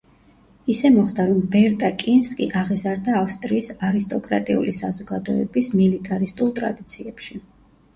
ისე 0.73 0.89
მოხდა, 0.95 1.25
რომ 1.31 1.43
ბერტა 1.55 1.91
კინსკი 2.05 2.49
აღიზარდა 2.63 3.15
ავსტრიის 3.21 3.71
არისტოკრატიული 3.91 4.77
საზოგადოების 4.83 5.75
მილიტარისტულ 5.81 6.61
ტრადიციებში. 6.63 7.45